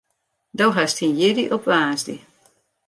[0.57, 2.19] Do hast dyn jierdei op woansdei.